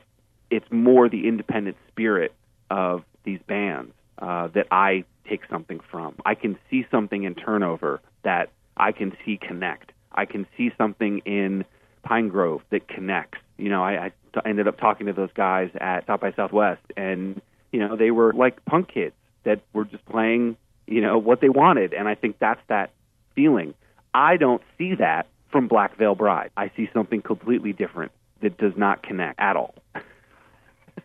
[0.49, 2.33] it's more the independent spirit
[2.69, 6.15] of these bands uh, that I take something from.
[6.25, 9.91] I can see something in Turnover that I can see connect.
[10.11, 11.63] I can see something in
[12.05, 13.39] Pinegrove that connects.
[13.57, 16.81] You know, I, I t- ended up talking to those guys at South by Southwest,
[16.97, 21.39] and you know, they were like punk kids that were just playing, you know, what
[21.39, 21.93] they wanted.
[21.93, 22.91] And I think that's that
[23.35, 23.73] feeling.
[24.13, 26.51] I don't see that from Black Veil Bride.
[26.55, 29.75] I see something completely different that does not connect at all.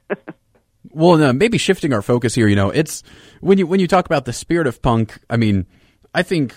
[0.91, 3.03] well, no, maybe shifting our focus here, you know, it's
[3.41, 5.67] when you when you talk about the spirit of punk, I mean,
[6.15, 6.55] I think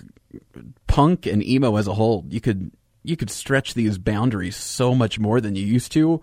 [0.88, 2.72] punk and emo as a whole, you could
[3.04, 6.22] you could stretch these boundaries so much more than you used to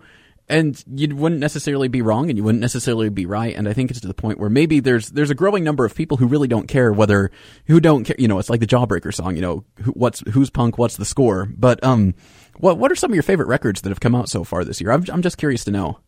[0.49, 3.55] and you wouldn't necessarily be wrong and you wouldn't necessarily be right.
[3.55, 5.95] And i think it's to the point where maybe there's there's a growing number of
[5.95, 7.31] people who really don't care whether
[7.65, 10.49] who don't care you know it's like the jawbreaker song you know who, what's who's
[10.49, 11.47] punk what's the score?
[11.57, 12.15] But um
[12.57, 14.81] what what are some of your favorite records that have come out so far this
[14.81, 14.91] year?
[14.91, 15.99] I'm, I'm just curious to know.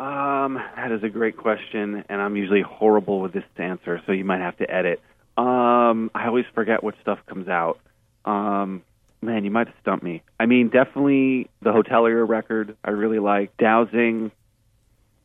[0.00, 4.24] Um that is a great question and i'm usually horrible with this answer so you
[4.24, 5.00] might have to edit.
[5.36, 7.78] Um i always forget what stuff comes out.
[8.24, 8.82] Um
[9.22, 10.22] Man, you might have stumped me.
[10.40, 13.56] I mean, definitely the Hotelier record I really like.
[13.56, 14.32] Dowsing,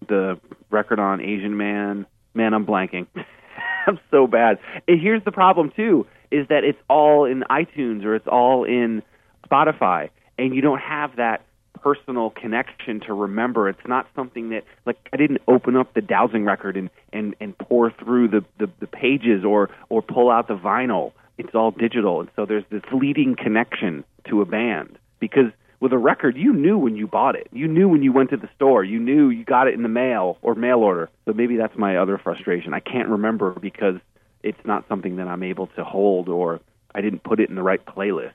[0.07, 2.05] the record on Asian Man.
[2.35, 3.07] Man, I'm blanking.
[3.87, 4.59] I'm so bad.
[4.87, 9.01] And here's the problem too: is that it's all in iTunes or it's all in
[9.49, 11.43] Spotify, and you don't have that
[11.81, 13.69] personal connection to remember.
[13.69, 17.57] It's not something that like I didn't open up the Dowsing record and and and
[17.57, 22.19] pour through the the, the pages or or pull out the vinyl it's all digital,
[22.19, 26.77] and so there's this fleeting connection to a band because with a record, you knew
[26.77, 27.47] when you bought it.
[27.51, 28.83] You knew when you went to the store.
[28.83, 31.09] You knew you got it in the mail or mail order.
[31.25, 32.73] So maybe that's my other frustration.
[32.73, 33.95] I can't remember because
[34.41, 36.61] it's not something that I'm able to hold or
[36.95, 38.31] I didn't put it in the right playlist.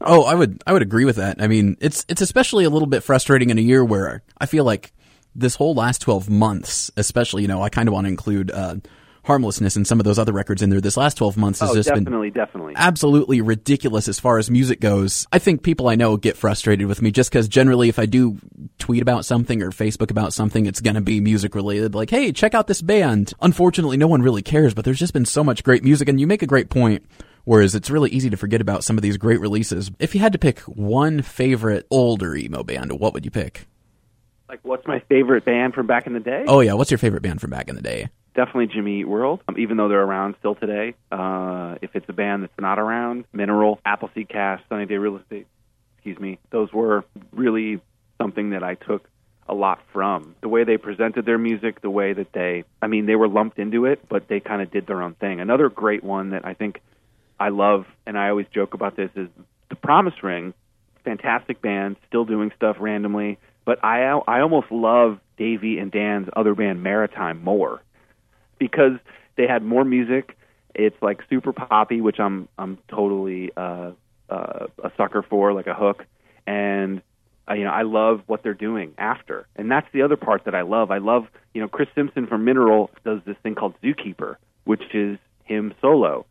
[0.00, 1.40] Oh, I would I would agree with that.
[1.40, 4.64] I mean, it's it's especially a little bit frustrating in a year where I feel
[4.64, 4.92] like
[5.34, 8.76] this whole last 12 months, especially, you know, I kind of want to include uh,
[9.24, 10.80] harmlessness and some of those other records in there.
[10.80, 12.74] This last 12 months has Oh, just been definitely, definitely.
[12.76, 15.26] absolutely ridiculous as far as music goes.
[15.32, 18.38] I think people I know get frustrated with me just because generally, if I do
[18.78, 21.94] tweet about something or Facebook about something, it's going to be music related.
[21.94, 23.32] Like, hey, check out this band.
[23.40, 26.08] Unfortunately, no one really cares, but there's just been so much great music.
[26.08, 27.04] And you make a great point.
[27.46, 29.90] Whereas it's really easy to forget about some of these great releases.
[29.98, 33.66] If you had to pick one favorite older emo band, what would you pick?
[34.48, 36.44] Like, what's my favorite band from back in the day?
[36.48, 38.08] Oh yeah, what's your favorite band from back in the day?
[38.34, 40.94] Definitely Jimmy Eat World, um, even though they're around still today.
[41.10, 45.46] Uh, if it's a band that's not around, Mineral, Appleseed Cast, Sunny Day Real Estate,
[45.96, 47.80] excuse me, those were really
[48.20, 49.08] something that I took
[49.48, 50.34] a lot from.
[50.40, 53.58] The way they presented their music, the way that they, I mean, they were lumped
[53.58, 55.40] into it, but they kind of did their own thing.
[55.40, 56.80] Another great one that I think
[57.38, 59.28] I love, and I always joke about this, is
[59.68, 60.54] The Promise Ring.
[61.04, 66.54] Fantastic band, still doing stuff randomly, but I I almost love Davey and Dan's other
[66.54, 67.82] band Maritime more
[68.58, 68.98] because
[69.36, 70.36] they had more music.
[70.74, 73.92] It's like super poppy, which I'm I'm totally uh,
[74.28, 76.04] uh, a sucker for, like a hook.
[76.46, 77.02] And
[77.48, 80.54] uh, you know, I love what they're doing after, and that's the other part that
[80.54, 80.90] I love.
[80.90, 85.18] I love you know Chris Simpson from Mineral does this thing called Zookeeper, which is
[85.44, 86.26] him solo,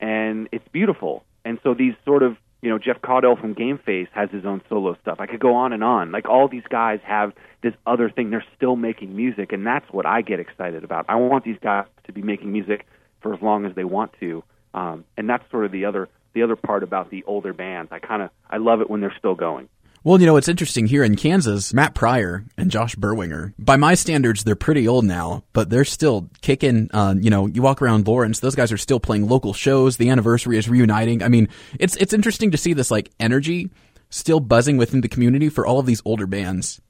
[0.00, 1.24] and it's beautiful.
[1.44, 4.62] And so these sort of you know Jeff Caudill from Game Face has his own
[4.68, 5.18] solo stuff.
[5.18, 6.12] I could go on and on.
[6.12, 8.30] Like all these guys have this other thing.
[8.30, 11.04] They're still making music, and that's what I get excited about.
[11.08, 12.86] I want these guys to be making music
[13.20, 14.42] for as long as they want to,
[14.74, 17.90] um, and that's sort of the other the other part about the older bands.
[17.92, 19.68] I kind of I love it when they're still going.
[20.04, 23.94] Well, you know, it's interesting here in Kansas, Matt Pryor and Josh Berwanger, by my
[23.94, 26.90] standards, they're pretty old now, but they're still kicking.
[26.92, 29.98] Uh, you know, you walk around Lawrence, those guys are still playing local shows.
[29.98, 31.22] The anniversary is reuniting.
[31.22, 33.70] I mean, it's, it's interesting to see this like energy
[34.10, 36.80] still buzzing within the community for all of these older bands.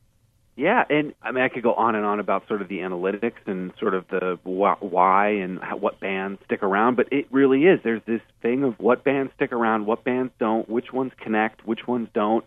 [0.57, 3.47] Yeah, and I mean, I could go on and on about sort of the analytics
[3.47, 7.81] and sort of the why and what bands stick around, but it really is.
[7.85, 11.87] There's this thing of what bands stick around, what bands don't, which ones connect, which
[11.87, 12.45] ones don't.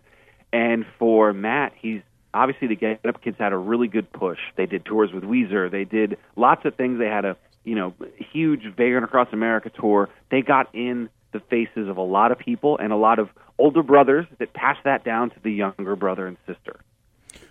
[0.55, 1.99] And for Matt, he's
[2.33, 4.39] obviously the Get Up Kids had a really good push.
[4.55, 5.69] They did tours with Weezer.
[5.69, 6.97] They did lots of things.
[6.97, 7.93] They had a you know
[8.31, 10.07] huge Vagrant Across America tour.
[10.31, 13.83] They got in the faces of a lot of people and a lot of older
[13.83, 16.79] brothers that passed that down to the younger brother and sister.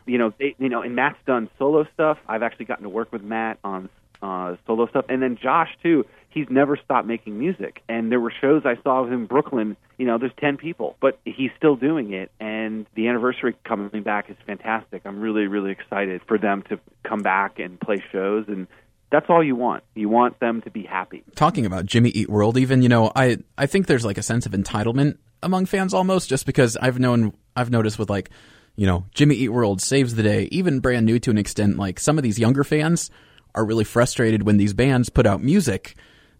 [0.06, 2.16] You know, they, you know, and Matt's done solo stuff.
[2.26, 3.90] I've actually gotten to work with Matt on
[4.22, 6.06] uh, solo stuff, and then Josh too.
[6.34, 9.76] He's never stopped making music, and there were shows I saw in Brooklyn.
[9.98, 14.28] You know, there's ten people, but he's still doing it, and the anniversary coming back
[14.28, 15.02] is fantastic.
[15.04, 18.66] I'm really, really excited for them to come back and play shows, and
[19.12, 19.84] that's all you want.
[19.94, 21.22] You want them to be happy.
[21.36, 24.44] Talking about Jimmy Eat World, even you know, I I think there's like a sense
[24.44, 28.30] of entitlement among fans almost, just because I've known I've noticed with like
[28.74, 31.76] you know Jimmy Eat World saves the day, even brand new to an extent.
[31.76, 33.08] Like some of these younger fans
[33.54, 35.94] are really frustrated when these bands put out music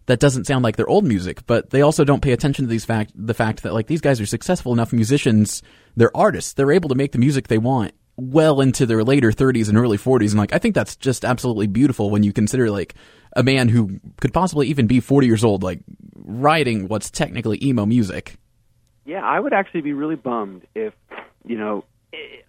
[0.07, 2.85] that doesn't sound like their old music, but they also don't pay attention to these
[2.85, 5.63] fact the fact that like these guys are successful enough musicians,
[5.97, 9.69] they're artists, they're able to make the music they want well into their later 30s
[9.69, 12.95] and early 40s and like I think that's just absolutely beautiful when you consider like
[13.35, 15.81] a man who could possibly even be 40 years old like
[16.15, 18.37] writing what's technically emo music.
[19.05, 20.95] Yeah, I would actually be really bummed if
[21.45, 21.85] you know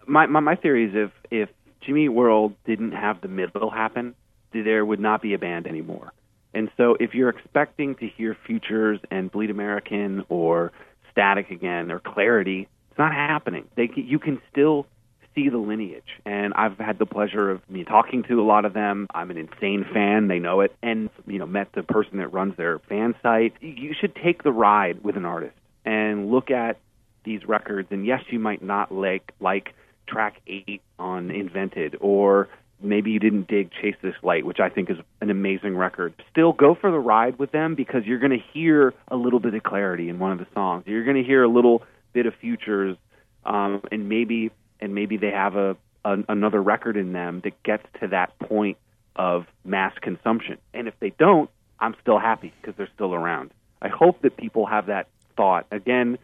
[0.08, 1.50] my my, my theory is if if
[1.82, 4.15] Jimmy World didn't have the middle happen,
[4.54, 6.12] there would not be a band anymore.
[6.56, 10.72] And so if you're expecting to hear Futures and Bleed American or
[11.12, 13.68] Static again or Clarity, it's not happening.
[13.76, 14.88] They you can still
[15.36, 16.22] see the lineage.
[16.26, 19.08] And I've had the pleasure of me talking to a lot of them.
[19.13, 22.56] I'm an insane fan, they know it, and you know, met the person that runs
[22.56, 23.54] their fan site.
[23.60, 26.80] You should take the ride with an artist and look at
[27.26, 29.74] these records and yes, you might not like like
[30.08, 32.48] track 8 on Invented or
[32.81, 36.13] maybe you didn't dig Chase This Light, which I think is an amazing record.
[36.31, 39.53] Still go for the ride with them because you're going to hear a little bit
[39.53, 40.83] of clarity in one of the songs.
[40.85, 41.83] You're going to hear a little
[42.13, 42.97] bit of futures,
[43.45, 47.85] um, and maybe and maybe they have a, a another record in them that gets
[48.01, 48.77] to that point
[49.15, 50.57] of mass consumption.
[50.73, 53.51] And if they don't, I'm still happy because they're still around.
[53.81, 55.07] I hope that people have that
[55.38, 55.67] thought.
[55.71, 56.17] Again,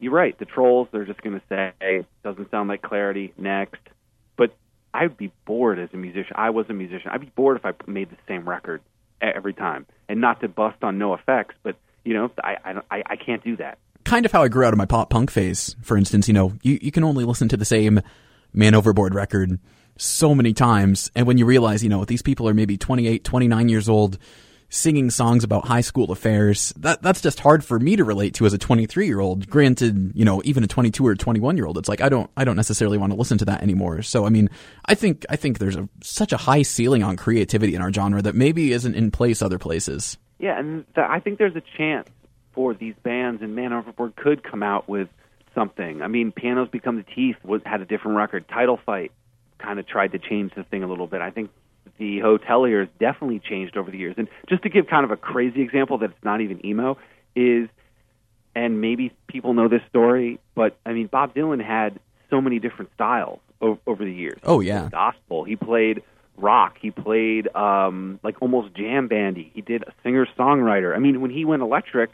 [0.00, 0.38] you're right.
[0.38, 3.80] The trolls, they're just going to say, doesn't sound like clarity, next.
[4.94, 6.32] I'd be bored as a musician.
[6.36, 7.10] I was a musician.
[7.12, 8.80] I'd be bored if I made the same record
[9.20, 9.86] every time.
[10.08, 13.56] And not to bust on NOFX, but you know, I I I, I can't do
[13.56, 13.78] that.
[14.04, 15.74] Kind of how I grew out of my pop punk phase.
[15.82, 18.00] For instance, you know, you, you can only listen to the same
[18.52, 19.58] Man Overboard record
[19.96, 21.10] so many times.
[21.14, 24.18] And when you realize, you know, these people are maybe 28, 29 years old,
[24.74, 26.72] singing songs about high school affairs.
[26.76, 29.48] That that's just hard for me to relate to as a 23 year old.
[29.48, 32.44] Granted, you know, even a 22 or 21 year old, it's like I don't I
[32.44, 34.02] don't necessarily want to listen to that anymore.
[34.02, 34.50] So I mean,
[34.86, 38.22] I think I think there's a, such a high ceiling on creativity in our genre
[38.22, 40.18] that maybe isn't in place other places.
[40.38, 42.08] Yeah, and th- I think there's a chance
[42.52, 45.08] for these bands, and Man Overboard could come out with
[45.54, 46.02] something.
[46.02, 48.46] I mean, Pianos Become the Teeth was had a different record.
[48.48, 49.12] Title Fight
[49.58, 51.20] kind of tried to change the thing a little bit.
[51.20, 51.50] I think
[51.98, 54.14] the hoteliers definitely changed over the years.
[54.18, 56.98] And just to give kind of a crazy example that it's not even emo
[57.34, 57.68] is,
[58.54, 61.98] and maybe people know this story, but I mean, Bob Dylan had
[62.30, 64.38] so many different styles o- over the years.
[64.44, 65.44] Oh yeah, gospel.
[65.44, 66.02] He played
[66.36, 66.76] rock.
[66.80, 69.50] He played um, like almost jam bandy.
[69.54, 70.94] He did a singer songwriter.
[70.94, 72.10] I mean, when he went electric,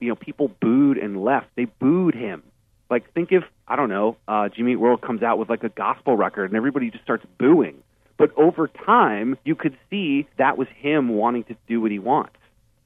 [0.00, 1.46] you know, people booed and left.
[1.56, 2.42] They booed him.
[2.90, 6.16] Like, think if I don't know, uh, Jimmy World comes out with like a gospel
[6.16, 7.82] record and everybody just starts booing.
[8.16, 12.36] But over time, you could see that was him wanting to do what he wants.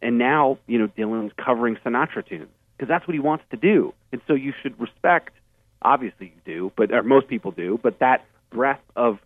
[0.03, 3.95] And now, you know, Dylan's covering Sinatra tunes because that's what he wants to do.
[4.13, 5.35] And so you should respect,
[5.83, 9.19] obviously you do, but or most people do, but that breadth of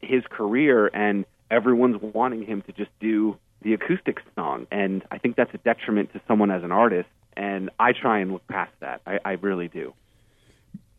[0.00, 4.66] his career and everyone's wanting him to just do the acoustic song.
[4.70, 7.08] And I think that's a detriment to someone as an artist.
[7.36, 9.00] And I try and look past that.
[9.06, 9.92] I, I really do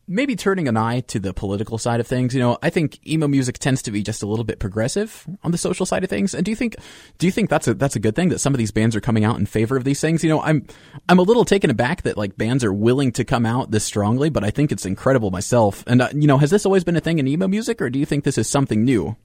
[0.08, 2.34] maybe turning an eye to the political side of things.
[2.34, 5.52] You know, I think emo music tends to be just a little bit progressive on
[5.52, 6.34] the social side of things.
[6.34, 6.76] And do you think
[7.18, 9.02] do you think that's a that's a good thing that some of these bands are
[9.02, 10.24] coming out in favor of these things?
[10.24, 10.65] You know, I'm
[11.10, 14.30] I'm a little taken aback that like bands are willing to come out this strongly,
[14.30, 15.84] but I think it's incredible myself.
[15.88, 18.00] And uh, you know, has this always been a thing in emo music, or do
[18.00, 19.15] you think this is something new?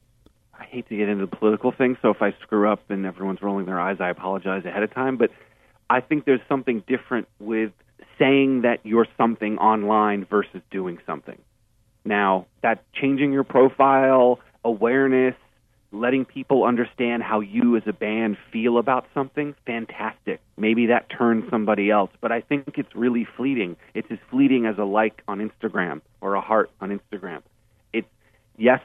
[0.59, 3.43] I hate to get into the political thing, so if I screw up and everyone's
[3.43, 5.17] rolling their eyes, I apologize ahead of time.
[5.17, 5.31] But
[5.89, 7.73] I think there's something different with
[8.21, 11.39] saying that you're something online versus doing something.
[12.05, 15.35] Now, that changing your profile, awareness,
[15.93, 20.41] letting people understand how you as a band feel about something, fantastic.
[20.57, 23.77] Maybe that turns somebody else, but I think it's really fleeting.
[23.95, 27.43] It's as fleeting as a like on Instagram or a heart on Instagram.
[27.93, 28.09] It's
[28.57, 28.81] yes,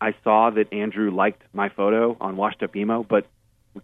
[0.00, 3.26] I saw that Andrew liked my photo on Washed Up Emo, but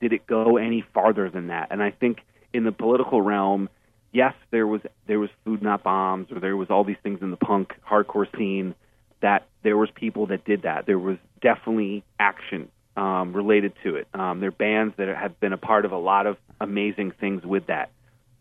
[0.00, 1.68] did it go any farther than that?
[1.70, 2.20] And I think
[2.54, 3.68] in the political realm,
[4.12, 7.30] yes, there was there was food not bombs, or there was all these things in
[7.30, 8.74] the punk hardcore scene
[9.20, 10.86] that there was people that did that.
[10.86, 14.08] There was definitely action um, related to it.
[14.14, 17.44] Um, there are bands that have been a part of a lot of amazing things
[17.44, 17.90] with that.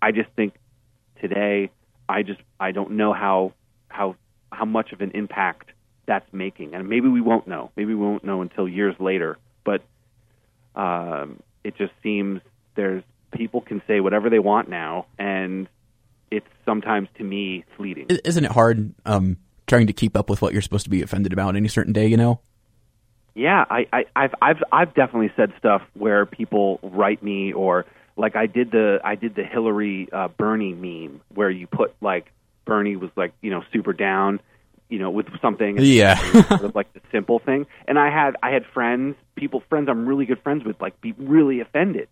[0.01, 0.55] I just think
[1.21, 1.71] today,
[2.09, 3.53] I just I don't know how
[3.87, 4.15] how
[4.51, 5.69] how much of an impact
[6.05, 7.71] that's making, and maybe we won't know.
[7.75, 9.37] Maybe we won't know until years later.
[9.63, 9.83] But
[10.75, 12.41] um, it just seems
[12.75, 15.67] there's people can say whatever they want now, and
[16.29, 18.07] it's sometimes to me fleeting.
[18.23, 21.33] Isn't it hard um, trying to keep up with what you're supposed to be offended
[21.33, 22.07] about any certain day?
[22.07, 22.41] You know.
[23.33, 27.85] Yeah, I, I, I've I've I've definitely said stuff where people write me or
[28.17, 32.31] like I did the I did the Hillary uh, Bernie meme where you put like
[32.65, 34.41] Bernie was like you know super down
[34.89, 36.15] you know with something yeah
[36.47, 40.05] sort of like the simple thing and I had I had friends people friends I'm
[40.07, 42.09] really good friends with like be really offended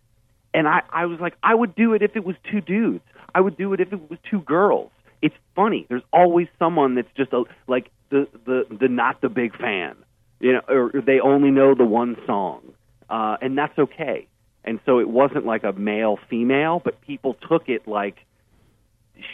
[0.54, 3.04] and I, I was like, I would do it if it was two dudes.
[3.34, 4.92] I would do it if it was two girls.
[5.22, 5.86] It's funny.
[5.90, 9.96] There's always someone that's just a, like the, the, the not the big fan,
[10.40, 12.62] you know, or they only know the one song.
[13.10, 14.28] Uh, and that's okay.
[14.64, 18.18] And so it wasn't like a male female, but people took it like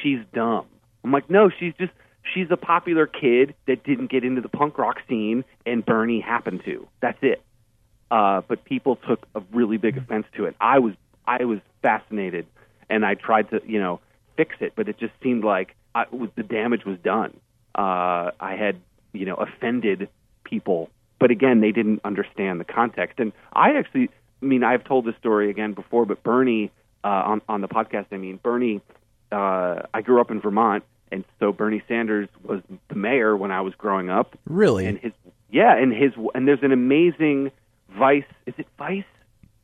[0.02, 0.66] she's dumb.
[1.04, 1.92] I'm like, no, she's just
[2.34, 6.64] she's a popular kid that didn't get into the punk rock scene, and Bernie happened
[6.66, 6.88] to.
[7.02, 7.42] That's it.
[8.10, 10.56] Uh, but people took a really big offense to it.
[10.60, 10.94] I was
[11.28, 12.46] I was fascinated,
[12.90, 14.00] and I tried to you know
[14.38, 17.38] fix it, but it just seemed like I, was, the damage was done.
[17.74, 18.78] Uh, I had
[19.14, 20.10] you know offended
[20.44, 23.20] people, but again, they didn't understand the context.
[23.20, 24.10] And I actually,
[24.42, 26.72] I mean, I've told this story again before, but Bernie
[27.04, 28.82] uh, on on the podcast, I mean, Bernie.
[29.32, 33.62] Uh, I grew up in Vermont, and so Bernie Sanders was the mayor when I
[33.62, 34.38] was growing up.
[34.46, 34.86] Really?
[34.86, 35.14] And his
[35.50, 37.52] yeah, and his and there's an amazing
[37.98, 38.24] Vice.
[38.46, 39.04] Is it Vice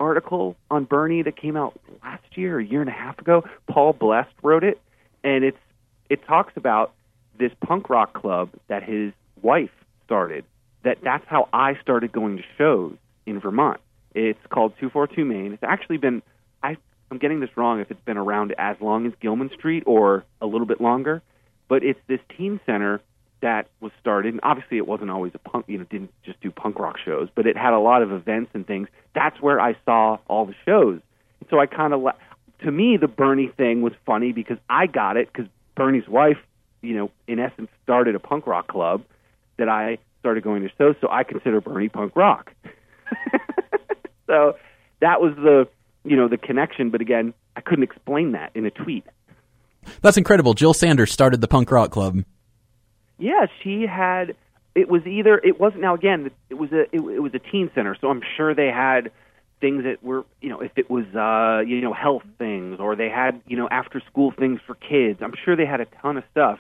[0.02, 3.44] article on Bernie that came out last year, a year and a half ago.
[3.68, 4.82] Paul Blest wrote it,
[5.24, 5.58] and it's
[6.10, 6.92] it talks about
[7.38, 9.72] this punk rock club that his wife
[10.06, 10.44] started.
[10.84, 13.80] That that's how I started going to shows in Vermont.
[14.14, 15.54] It's called 242 Main.
[15.54, 16.22] It's actually been
[16.64, 16.78] I
[17.12, 20.46] I'm getting this wrong if it's been around as long as Gilman Street or a
[20.48, 21.22] little bit longer,
[21.68, 23.02] but it's this teen center
[23.42, 24.34] that was started.
[24.34, 27.30] And obviously, it wasn't always a punk, you know, didn't just do punk rock shows,
[27.34, 28.88] but it had a lot of events and things.
[29.14, 31.02] That's where I saw all the shows.
[31.50, 32.04] So I kind of,
[32.64, 36.38] to me, the Bernie thing was funny because I got it because Bernie's wife,
[36.82, 39.04] you know, in essence, started a punk rock club
[39.58, 40.96] that I started going to shows.
[41.02, 42.54] So I consider Bernie punk rock.
[44.28, 44.56] so
[45.00, 45.68] that was the
[46.04, 46.90] you know, the connection.
[46.90, 49.06] But again, I couldn't explain that in a tweet.
[50.02, 50.54] That's incredible.
[50.54, 52.24] Jill Sanders started the punk rock club.
[53.22, 54.36] Yeah, she had.
[54.74, 56.32] It was either it wasn't now again.
[56.50, 59.12] It was a it, it was a teen center, so I'm sure they had
[59.60, 63.10] things that were you know if it was uh you know health things or they
[63.10, 65.22] had you know after school things for kids.
[65.22, 66.60] I'm sure they had a ton of stuff.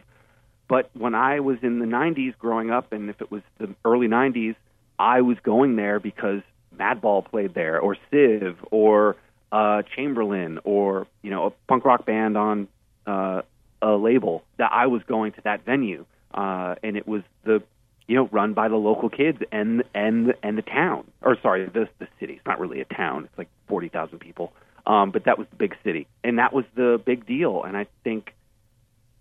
[0.67, 4.07] But when I was in the 90s growing up, and if it was the early
[4.07, 4.55] 90s,
[4.97, 6.41] I was going there because
[6.77, 9.17] Madball played there, or Civ, or
[9.51, 12.67] uh, Chamberlain, or you know a punk rock band on
[13.07, 13.41] uh,
[13.81, 14.43] a label.
[14.57, 17.61] That I was going to that venue, uh, and it was the
[18.07, 21.87] you know run by the local kids and and and the town, or sorry, the
[21.99, 22.33] the city.
[22.33, 23.25] It's not really a town.
[23.25, 24.53] It's like forty thousand people,
[24.85, 27.63] um, but that was the big city, and that was the big deal.
[27.63, 28.33] And I think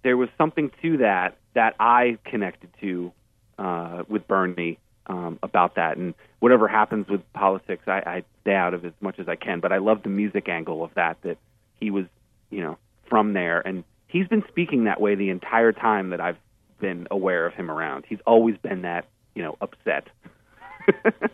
[0.03, 3.13] there was something to that that I connected to
[3.59, 5.97] uh, with Bernie um, about that.
[5.97, 9.61] And whatever happens with politics, I, I stay out of as much as I can.
[9.61, 11.19] But I love the music angle of that.
[11.23, 11.39] That
[11.79, 12.07] he was,
[12.51, 16.39] you know, from there, and he's been speaking that way the entire time that I've
[16.81, 18.05] been aware of him around.
[18.09, 20.09] He's always been that, you know, upset.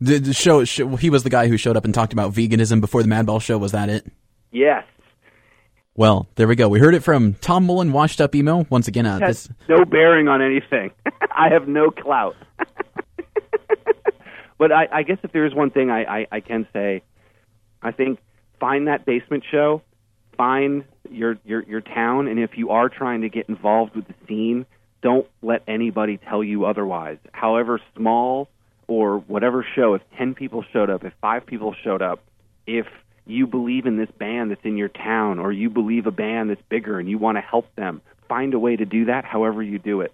[0.00, 2.80] The, the show, show, he was the guy who showed up and talked about veganism
[2.80, 3.56] before the Madball show.
[3.56, 4.06] Was that it?
[4.52, 4.84] yes,
[5.94, 6.68] Well, there we go.
[6.68, 8.66] We heard it from Tom Mullen, washed up emo.
[8.68, 10.90] Once again, uh, has this no bearing on anything.
[11.30, 12.36] I have no clout.
[14.58, 17.02] but I, I guess if there is one thing I, I, I can say,
[17.80, 18.18] I think
[18.60, 19.80] find that basement show,
[20.36, 24.14] find your, your your town, and if you are trying to get involved with the
[24.26, 24.66] scene,
[25.02, 27.18] don't let anybody tell you otherwise.
[27.32, 28.48] However small
[28.88, 32.20] or whatever show, if ten people showed up, if five people showed up,
[32.66, 32.86] if
[33.26, 36.62] you believe in this band that's in your town, or you believe a band that's
[36.68, 39.24] bigger and you want to help them, find a way to do that.
[39.24, 40.12] However you do it,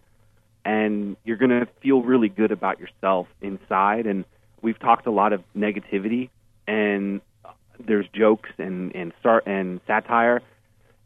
[0.65, 4.07] and you're going to feel really good about yourself inside.
[4.07, 4.25] And
[4.63, 6.31] we've talked a lot of negativity,
[6.67, 7.21] and
[7.85, 10.41] there's jokes and and start and satire.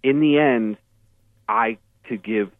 [0.06, 0.76] In the end,
[1.48, 2.52] I could give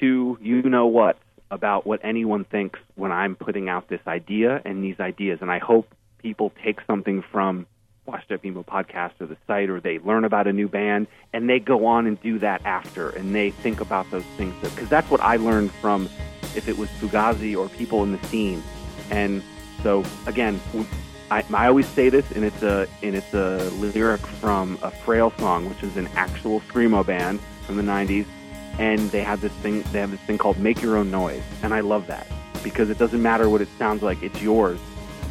[0.00, 1.18] two you know what
[1.50, 5.58] about what anyone thinks when I'm putting out this idea and these ideas, and I
[5.58, 7.66] hope people take something from
[8.06, 11.50] Washed Up Emo podcast or the site, or they learn about a new band and
[11.50, 14.54] they go on and do that after, and they think about those things.
[14.62, 16.08] Because that's what I learned from
[16.54, 18.62] if it was Fugazi or people in the scene,
[19.10, 19.42] and
[19.82, 20.58] so again,
[21.30, 25.32] I, I always say this, and it's a and it's a lyric from a Frail
[25.38, 28.26] song, which is an actual screamo band from the '90s,
[28.78, 31.74] and they have this thing they have this thing called "Make Your Own Noise," and
[31.74, 32.26] I love that
[32.62, 34.78] because it doesn't matter what it sounds like; it's yours.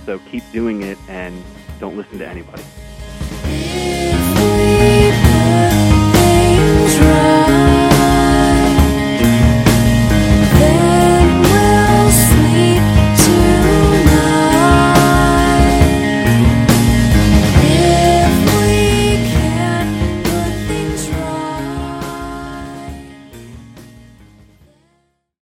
[0.05, 1.43] So keep doing it and
[1.79, 2.63] don't listen to anybody.